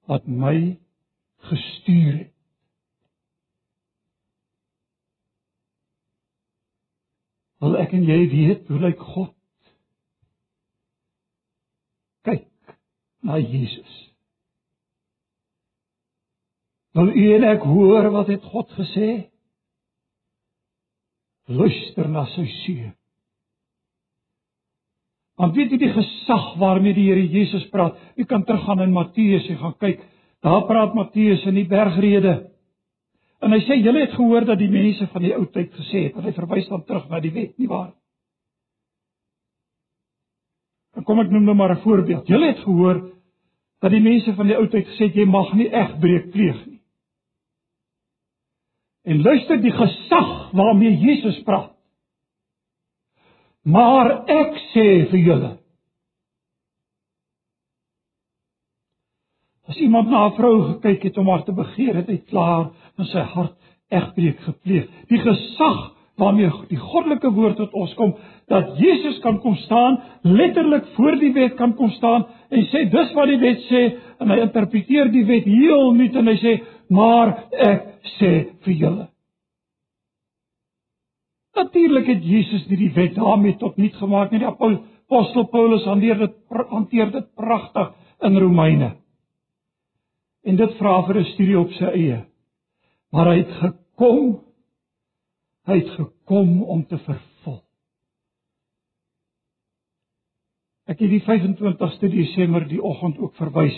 [0.09, 0.79] wat my
[1.49, 2.35] gestuur het.
[7.59, 9.35] Wil ek en jy weet hoe lyk God?
[12.29, 12.47] Kyk
[13.27, 13.97] na Jesus.
[16.97, 19.11] Wil u en ek hoor wat het God gesê?
[21.49, 22.98] Luister na sy seun.
[25.39, 27.99] Want weet jy die gesag waarmee die Here Jesus praat?
[28.17, 30.01] U kan teruggaan in Matteus en gaan kyk.
[30.43, 32.49] Daar praat Matteus in die bergrede
[33.39, 36.17] En hy sê julle het gehoor dat die mense van die ou tyd gesê het,
[36.19, 37.93] hy verwys dan terug na die wet, nie waar?
[40.99, 42.27] Dan kom ek noem nou maar 'n voorbeeld.
[42.27, 42.99] Julle het gehoor
[43.81, 46.81] dat die mense van die ou tyd gesê het jy mag nie egbreek pleeg nie.
[49.05, 51.78] En luister die gesag waarmee Jesus praat.
[53.65, 55.57] Maar ek sê vir julle
[59.69, 63.05] As iemand na 'n vrou gekyk het om haar te begeer, het hy klaar in
[63.05, 63.57] sy hart
[63.91, 64.87] egbreek gepleeg.
[65.09, 68.15] Die gesag waarmee die goddelike woord tot ons kom,
[68.49, 73.13] dat Jesus kan kom staan, letterlik voor die wet kan kom staan en sê dis
[73.15, 73.83] wat die wet sê
[74.19, 77.83] en hy interpreteer die wet heel nuut en hy sê, "Maar ek
[78.19, 78.33] sê
[78.65, 79.09] vir julle."
[81.57, 84.41] Natuurlik het Jesus nie die wet daarmee tot niet gemaak nie.
[84.43, 88.97] Die apostel Paulus hanteer dit hanteer dit pragtig in Romeine
[90.49, 92.25] en dit vra vir 'n studie op sy eie.
[93.13, 94.41] Maar hy het gekom
[95.69, 97.63] hy het gekom om te vervul.
[100.89, 103.77] Ek het die 25ste Desember die oggend ook verwys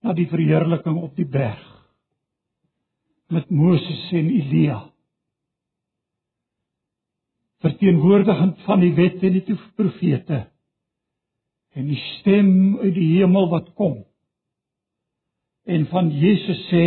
[0.00, 1.68] na die verheerliking op die berg
[3.28, 4.91] met Moses en Elia.
[7.62, 10.40] Verteenwoordigend van die wet en die profete
[11.72, 12.50] en die stem
[12.82, 14.02] uit die hemel wat kom
[15.64, 16.84] en van Jesus sê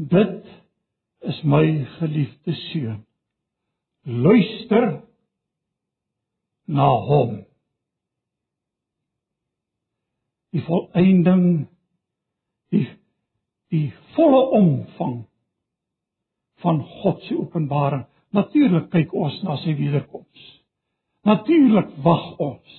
[0.00, 0.50] dit
[1.30, 1.64] is my
[1.98, 3.02] geliefde seun
[4.04, 5.02] luister
[6.70, 7.40] na hom.
[10.54, 11.44] Die volëinding
[12.74, 12.86] die
[13.70, 15.20] die volle omvang
[16.62, 18.06] van God se openbaring.
[18.36, 20.44] Natuurlik kyk ons na sy wederkoms.
[21.26, 22.76] Natuurlik wag ons.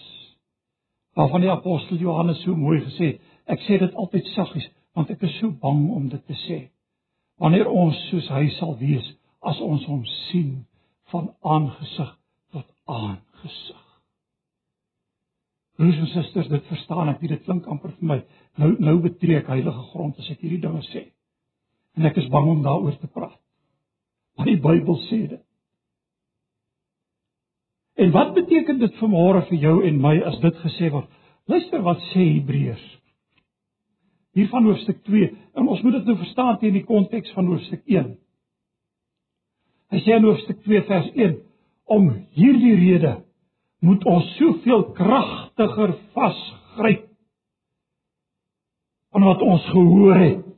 [1.16, 3.18] Waarvan die apostel Johannes so mooi gesê
[3.52, 6.60] ek sê dit altyd saggies want ek is so bang om dit te sê.
[7.42, 9.08] Wanneer ons soos hy sal wees
[9.42, 10.64] as ons hom sien
[11.12, 12.12] van aangesig
[12.56, 13.86] tot aangesig.
[15.80, 18.20] Broers en susters, dit verstaan ek, dit klink amper vir my.
[18.62, 21.08] Nou nou betree ek heilige grond as ek hierdie dinge sê.
[21.98, 23.40] En ek is bang om daaroor te praat.
[24.36, 25.44] Maar die Bybel sê dit.
[28.02, 31.10] En wat beteken dit vir môre vir jou en my as dit gesê word?
[31.52, 32.88] Luister wat sê Hebreërs.
[34.38, 35.28] Hier van hoofstuk 2
[35.60, 38.13] en ons moet dit nou verstaan teen die konteks van hoofstuk 1.
[39.91, 41.36] Hy sê in hoofstuk 2 vers 1
[41.91, 43.17] om hierdie rede
[43.84, 47.08] moet ons soveel kragtiger vasgryp
[49.12, 50.51] aan wat ons gehoor het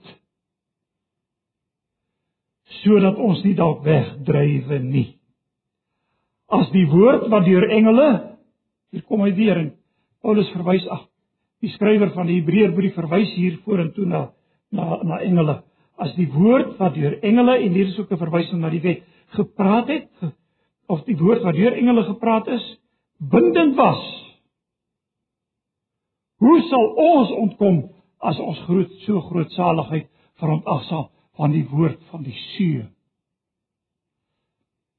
[2.81, 5.09] sodat ons nie dalk wegdrywe nie
[6.53, 8.09] as die woord wat deur engele
[8.93, 9.71] hier kom hy weer en
[10.23, 11.07] Paulus verwys ag
[11.63, 14.27] die skrywer van die Hebreërbrief verwys hier vorentoe na
[14.73, 15.61] na na engele
[16.03, 19.03] as die woord wat deur engele en hier is ook 'n verwysing na die wet
[19.37, 20.09] gepraat het
[20.87, 22.65] of die woord wat deur engele gepraat is
[23.17, 24.03] bindend was.
[26.37, 27.77] Hoe sal ons ontkom
[28.19, 30.09] as ons groot so groot saligheid
[30.41, 32.89] verontagsaam van die woord van die seun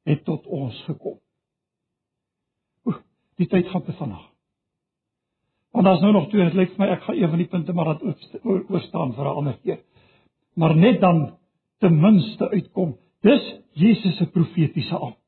[0.04, 1.16] het tot ons gekom.
[2.84, 2.98] Oeh,
[3.40, 4.24] die tyd gaan te vinnig.
[5.74, 7.72] Want daar's nou nog twee, dit lyk vir my ek gaan een van die punte
[7.74, 8.04] maar dat
[8.44, 9.80] oor staan vir 'n ander keer.
[10.54, 11.38] Maar net dan
[11.78, 12.96] ten minste uitkom.
[13.20, 15.18] Dis Jesus se profetiese ampt.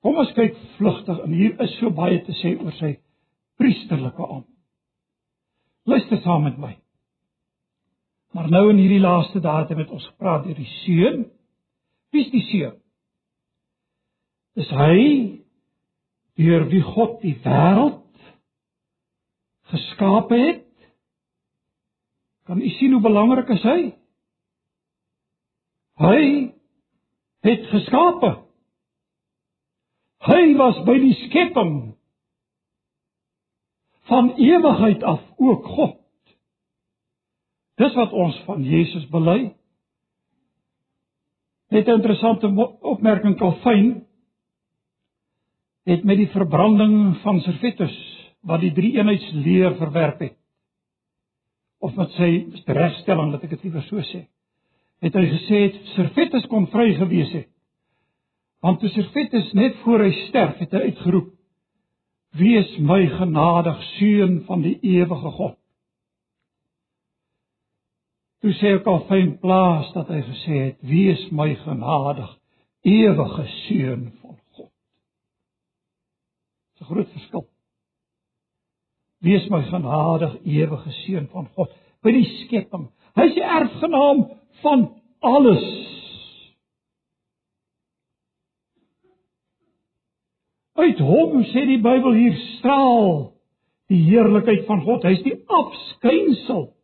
[0.00, 2.98] Kom ons kyk vlugtig en hier is so baie te sê oor sy
[3.56, 4.50] priesterlike ampt.
[5.84, 6.83] Luister saam met my.
[8.34, 11.20] Maar nou in hierdie laaste dae het met ons gepraat oor die seun.
[12.10, 12.74] Wie is die seun?
[14.58, 14.98] Dis hy
[16.38, 18.02] deur wie God die wêreld
[19.70, 20.66] geskaap het.
[22.50, 23.78] Kan u sien hoe belangrik is hy?
[26.02, 26.20] Hy
[27.46, 28.34] het geskape.
[30.26, 31.74] Hy was by die skepping
[34.10, 36.00] van ewigheid af ook God.
[37.80, 39.54] Dis wat ons van Jesus bely.
[41.70, 42.46] Net 'n interessante
[42.80, 44.06] opmerking Calvin
[45.84, 47.96] het met die verbranding van Servetus
[48.42, 50.36] wat die drie eenheidsleer verwerp het
[51.78, 54.26] of met sy regstelling dat ek dit liewer so sê
[55.00, 57.48] het hy gesê het Servetus kon vry gewees het
[58.64, 61.26] Want toe Servetus net voor hy sterf het hy uitgeroep:
[62.32, 65.58] "Wees my genadig seun van die ewige God."
[68.44, 72.34] Toe sê ek al fyn plaas dat hy gesê het: "Wees my genadig
[72.84, 74.68] ewige seun van God."
[76.74, 77.46] Dis 'n groot verskil.
[79.24, 82.90] Wees my genadig ewige seun van God by die skepping.
[83.16, 84.28] Hy is die erfgenaam
[84.60, 85.64] van alles
[90.74, 93.32] Uit hom sê die Bybel hier straal
[93.88, 95.04] die heerlikheid van God.
[95.06, 96.74] Hy's die afskynsel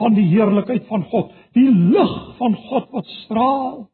[0.00, 3.88] van die heerlikheid van God, die lig van God wat straal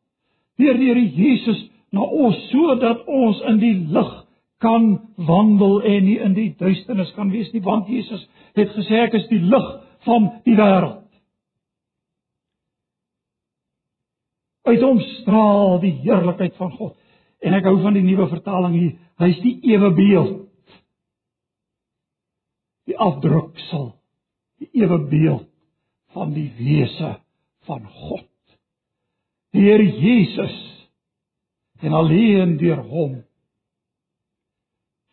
[0.57, 1.59] deur die Here Jesus
[1.93, 4.13] na ons sodat ons in die lig
[4.65, 4.87] kan
[5.29, 8.23] wandel en nie in die duisternis kan wees nie, want Jesus
[8.57, 9.67] het gesê ek is die lig
[10.07, 11.03] van die wêreld.
[14.67, 16.97] Uit hom straal die heerlikheid van God.
[17.45, 18.95] En ek hou van die nuwe vertaling hier.
[19.23, 20.41] Hy's die ewe beeld.
[22.91, 23.93] Die afdruksel.
[24.59, 25.47] Die ewe beeld
[26.17, 27.19] van die wese
[27.69, 28.29] van God.
[29.53, 30.57] Die Here Jesus
[31.85, 33.19] en alleen deur hom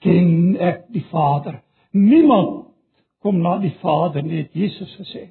[0.03, 1.59] ken ek die Vader.
[1.91, 2.69] Niemand
[3.23, 5.29] kom na die Vader nie, het Jesus gesê.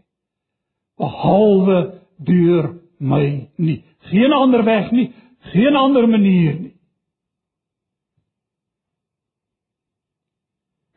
[1.01, 1.78] Behalwe
[2.20, 3.80] deur my nie.
[4.12, 5.09] Geen ander weg nie,
[5.53, 6.74] geen ander manier nie.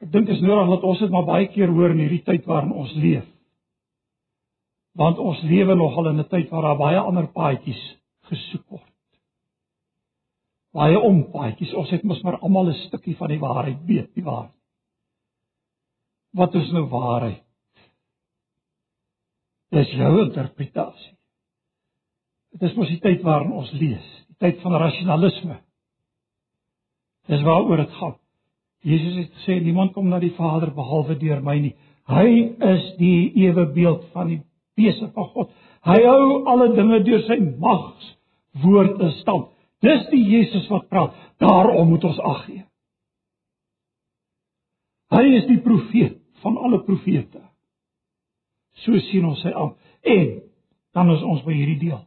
[0.04, 2.46] Ek dink dit is nodig dat ons dit maar baie keer hoor in hierdie tyd
[2.48, 3.26] waarin ons leef.
[4.96, 7.84] Want ons lewe nogal in 'n tyd waar daar baie ander paadjies
[8.30, 8.94] gesoek word.
[10.74, 11.74] Baie ompaadjies.
[11.74, 14.52] Ons het mos maar almal 'n stukkie van die waarheid weet, nie waar?
[16.34, 17.44] Wat is nou waarheid?
[19.72, 21.16] Dis jou interpretasie.
[22.52, 25.62] Dit is mos die tyd waarin ons lees, die tyd van rasionalisme.
[27.28, 28.16] Dis waaroor dit gaan
[28.86, 31.74] Jesus het gesê niemand kom na die Vader behalwe deur my nie.
[32.06, 32.28] Hy
[32.68, 34.42] is die ewe beeld van die
[34.80, 35.52] wese van God.
[35.86, 38.14] Hy hou alle dinge deur sy mags
[38.64, 39.52] woord in stand.
[39.86, 41.16] Dis die Jesus wat praat.
[41.42, 42.64] Daarom moet ons ag gee.
[45.14, 47.44] Hy is die profeet van alle profete.
[48.84, 49.76] So sien ons sy aan.
[50.04, 50.28] En
[50.96, 52.02] dan is ons by hierdie deel.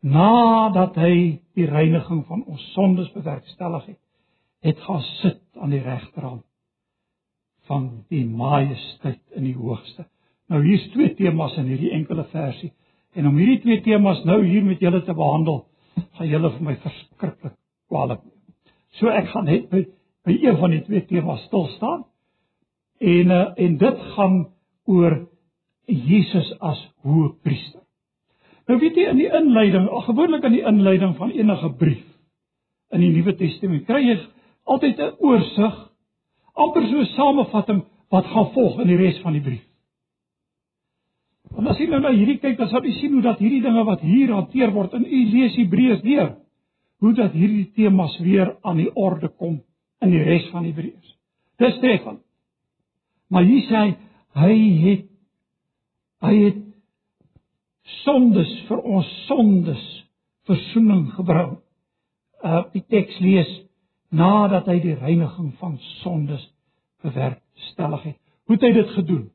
[0.00, 4.00] Nadat hy die reiniging van ons sondes bewerkstellig het,
[4.64, 6.44] het gaan sit aan die regterhand
[7.68, 10.06] van die majesteit in die hoogste.
[10.50, 12.72] Nou hier's twee temas in hierdie enkele versie.
[13.14, 15.64] En om hierdie twee temas nou hier met julle te behandel,
[16.18, 17.56] gaan julle vir my verskriklik
[17.90, 18.22] kwaliek.
[18.98, 19.84] So ek gaan net by
[20.26, 22.02] by een van die twee temas stil staan.
[23.00, 24.40] En uh, en dit gaan
[24.90, 25.16] oor
[25.86, 27.80] Jesus as hoëpriester.
[28.68, 32.04] Nou weet jy in die inleiding, al gewoonlik in die inleiding van enige brief
[32.94, 34.18] in die Nuwe Testament, kry jy
[34.66, 35.74] altyd 'n oorsig,
[36.54, 39.69] amper so 'n samevatting wat gaan volg in die res van die brief.
[41.56, 43.82] Want as jy nou na hierdie kyk, dan sal jy sien hoe dat hierdie dinge
[43.88, 46.34] wat hier hanteer word in u lees Hebreërs deur,
[47.02, 49.58] hoe dat hierdie temas weer aan die orde kom
[50.04, 51.16] in die res van Hebreërs.
[51.60, 52.20] Dis Stefan.
[53.30, 53.94] Maar hier sê hy
[54.40, 55.06] hy het
[56.20, 56.60] hy het
[58.04, 59.82] sondes vir ons sondes
[60.48, 61.56] verzoening gebring.
[62.44, 63.50] Uh die teks lees
[64.10, 66.42] nadat hy die reiniging van sondes
[67.04, 68.18] bewerkstellig het.
[68.46, 69.28] Hoe het hy dit gedoen?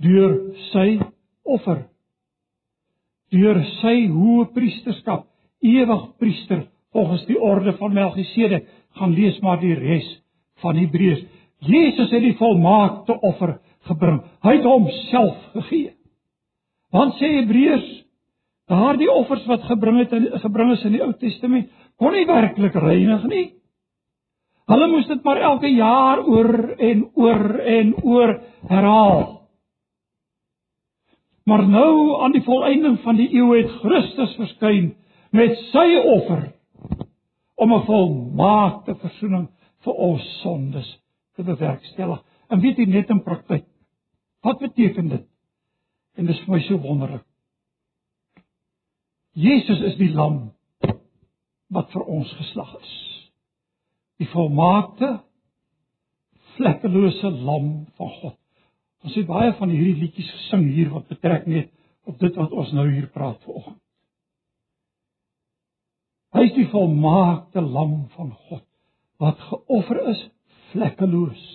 [0.00, 0.36] Deur
[0.70, 0.98] sy
[1.44, 1.84] offer.
[3.30, 5.26] Deur sy hoë priesterskap,
[5.60, 8.66] ewig priester volgens die orde van Melchisedek,
[8.98, 10.08] gaan lees maar die res
[10.64, 11.22] van Hebreërs.
[11.68, 14.22] Jesus het die volmaakte offer gebring.
[14.42, 15.92] Hy het homself gegee.
[16.90, 17.88] Want sê Hebreërs,
[18.70, 21.68] daardie offers wat gebring het gebring is in die Ou Testament,
[22.00, 23.46] kon nie werklik reinig nie.
[24.70, 28.34] Hulle moes dit maar elke jaar oor en oor en oor
[28.70, 29.39] herhaal.
[31.50, 34.92] Maar nou aan die volëinding van die eeu het Christus verskyn
[35.34, 36.44] met sy offer
[37.58, 39.48] om 'n volmaakte verzoening
[39.82, 40.90] vir ons sondes
[41.34, 42.22] te bewerkstellig.
[42.48, 43.66] En weet jy net in praktyk
[44.40, 45.26] wat beteken dit?
[46.16, 47.26] En dit is vir my so wonderlik.
[49.32, 50.52] Jesus is die lam
[51.68, 52.94] wat vir ons geslag is.
[54.18, 55.20] Die volmaakte
[56.56, 58.39] vlekkelose lam van God.
[59.04, 61.70] Ons het baie van hierdie liedjies gesing hier wat betrek net
[62.08, 63.78] op dit wat ons nou hier praat vanoggend.
[66.30, 68.66] Hy is die volmaakte lam van God
[69.20, 70.20] wat geoffer is
[70.70, 71.46] vlekkeloos.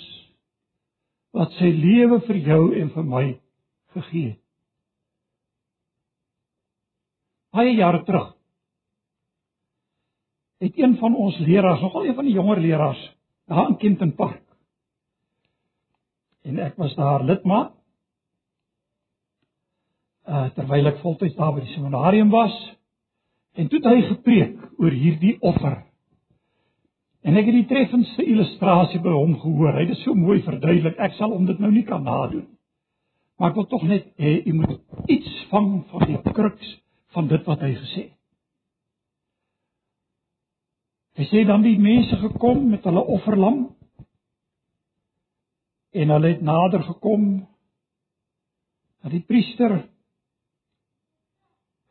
[1.35, 3.25] Wat sy lewe vir jou en vir my
[3.95, 4.41] gegee het.
[7.55, 8.33] Baie jare terug
[10.63, 13.01] het een van ons leraars, nogal een van die jonger leraars,
[13.45, 14.44] daar in Kenton Park.
[16.45, 17.73] En ek was daar lidmaat.
[20.25, 22.53] Uh terwyl ek voltyds daar by die seminarium was,
[23.53, 25.83] en toe het hy gepreek oor hierdie offer.
[27.25, 29.73] En ek het die treffendste illustrasie by hom gehoor.
[29.73, 30.97] Hy het dit so mooi verduidelik.
[31.01, 32.45] Ek sal hom dit nou nie kan nadoen.
[33.37, 36.75] Maar ek wil tog net hê u moet iets vang van die kruks
[37.17, 38.13] van dit wat hy gesê het.
[41.15, 43.69] Hy sê dan die mense gekom met hulle offerlam
[45.95, 47.27] en hulle het nader gekom
[49.03, 49.77] na die priester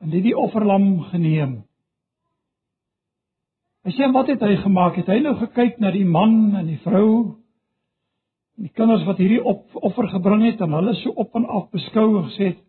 [0.05, 1.63] en dit die offerlam geneem.
[3.85, 4.99] Hy sê wat het hy gemaak?
[5.01, 7.09] Het hy nou gekyk na die man en die vrou
[8.55, 11.71] en die kinders wat hierdie op, offer gebring het en hulle so op en af
[11.73, 12.63] beskou en gesê het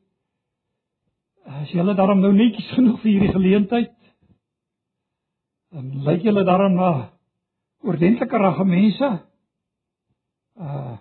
[1.45, 3.91] As julle daarom nou netjies genoeg vir hierdie geleentheid,
[5.69, 6.89] dan lyk julle daarom na
[7.85, 9.09] oordentlike ragge mense.
[10.57, 10.95] Uh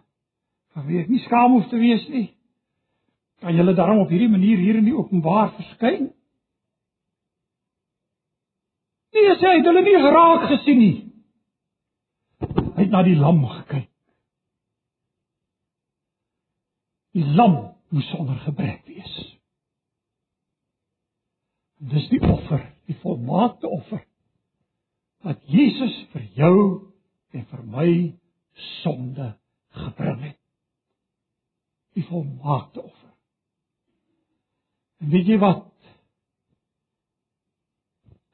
[0.75, 2.29] van wie ek nie skaam hoef te wees nie.
[3.43, 6.11] Kan julle daarom op hierdie manier hier in die openbaar verskyn?
[9.15, 10.95] Nee, sê hy, hulle nie geraak gesien nie.
[12.45, 13.91] Hy het na die lam gekyk.
[17.15, 17.55] Die lam
[17.95, 19.13] moes sonder gebrek wees.
[21.79, 24.03] Dis die offer, die volmaakte offer
[25.25, 26.57] wat Jesus vir jou
[27.33, 27.91] en vir my
[28.83, 29.31] sonde
[29.73, 30.44] gebring het.
[31.95, 33.13] Die volmaakte offer.
[35.03, 35.71] En weet jy wat?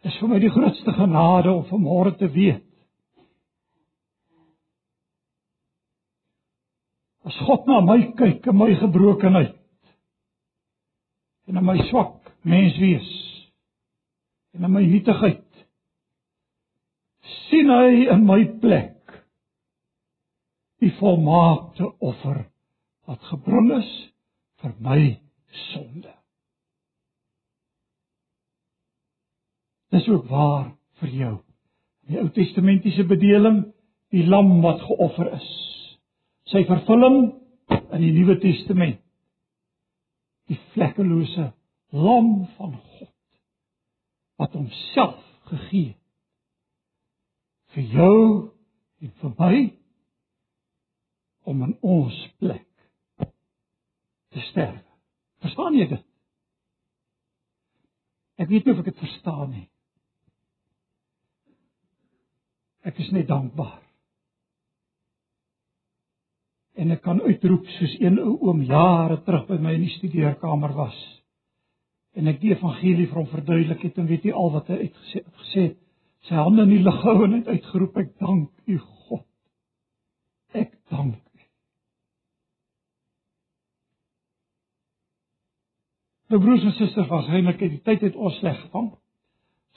[0.00, 2.64] Dis vir my die grootste genade om vanmôre te weet.
[7.28, 9.58] As God na my kyk, in my gebrokenheid
[11.50, 13.10] en in my swak menswees
[14.54, 15.64] en in my nietigheid
[17.48, 19.16] sien hy in my plek
[20.80, 22.44] die volmaakte offer
[23.10, 23.90] wat gebring is
[24.62, 25.00] vir my
[25.72, 26.12] sonde.
[29.90, 30.68] Dis ook waar
[31.00, 31.32] vir jou.
[32.06, 33.64] Die Ou Testamentiese bedeling,
[34.14, 35.48] die lam wat geoffer is.
[36.50, 37.32] Sy vervulling
[37.70, 39.02] in die Nuwe Testament.
[40.50, 41.50] Die vlekkelose
[41.90, 43.10] lam van God
[44.40, 45.18] wat homself
[45.50, 45.98] gegee het
[47.74, 48.22] vir jou
[49.02, 49.58] en vir my
[51.50, 52.69] om in ons plek
[54.30, 54.80] te sterf.
[55.40, 56.06] Verstaan jy dit?
[58.40, 59.66] Ek weet nie of ek dit verstaan nie.
[62.88, 63.80] Ek is net dankbaar.
[66.80, 70.72] En ek kan uitroep soos een ou oom jare terug by my in die studeerkamer
[70.78, 70.96] was.
[72.16, 75.20] En ek die evangelie vir hom verduidelik het en weet jy al wat hy uitgesê
[75.20, 75.66] het gesê
[76.28, 79.26] sy hande in die lug gehou en het uitgeroep ek dank u God.
[80.56, 81.30] Ek dank u.
[86.30, 88.92] Nou broers en susters, waarskynlik het die tyd het ons sleg gevang.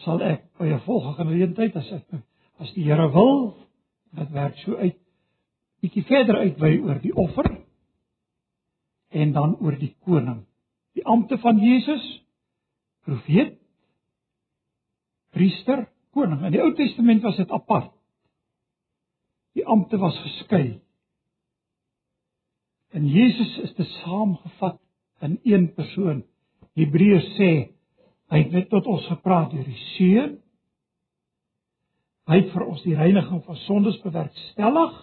[0.06, 2.22] Sal ek by 'n volgende geleentheid as ek
[2.60, 3.58] as die Here wil,
[4.14, 4.98] dit werk so uit
[5.82, 7.50] bietjie verder uitwy oor die offer
[9.10, 10.46] en dan oor die koning.
[10.94, 12.24] Die ampte van Jesus,
[13.06, 13.58] profeet,
[15.34, 16.46] priester, koning.
[16.46, 17.92] In die Ou Testament was dit apart.
[19.54, 20.82] Die ampte was geskei.
[22.94, 24.80] En Jesus is te saamgevat
[25.20, 26.24] in een persoon.
[26.80, 27.52] Hebreërs sê
[28.34, 30.40] hy het net tot ons gepraat deur die Seun
[32.30, 34.94] Hy het vir ons die reiniging van sondes bewerkstellig,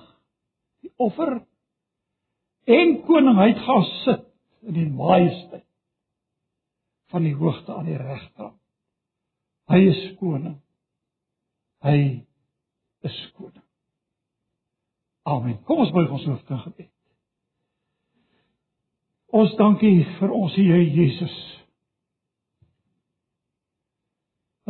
[0.81, 1.35] die offer
[2.71, 4.25] en koningheid gaan sit
[4.65, 5.67] in die majesteit
[7.13, 8.57] van die hoogte aan die regterkant.
[9.71, 10.57] Hy is koning.
[11.85, 11.99] Hy
[13.07, 13.65] is koning.
[15.29, 15.59] Amen.
[15.69, 16.93] Kom ons buig ons hoofde in gebed.
[19.37, 21.37] Ons dankie vir ons Here Jesus.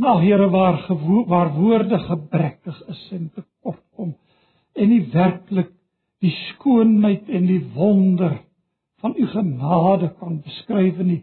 [0.01, 0.87] En al Here waar
[1.27, 4.15] waar woorde gebrekkig is en tekort kom
[4.73, 5.75] en nie werklik
[6.25, 8.39] die skoonheid en die wonder
[9.05, 11.19] van u genade kan beskryf nie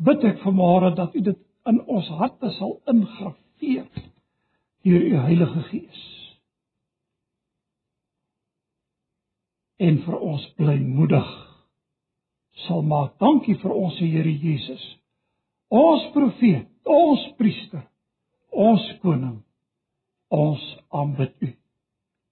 [0.00, 3.84] bid ek vanmôre dat u dit in ons harte sal ingraveer
[4.88, 6.02] deur u Heilige Gees.
[9.76, 11.30] En vir ons blymoedig
[12.64, 13.18] sal maak.
[13.20, 14.90] Dankie vir ons Here Jesus.
[15.68, 17.91] Ons profeet ons priester
[18.52, 19.40] ons koning
[20.28, 21.50] ons aanbid u.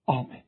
[0.05, 0.40] Amen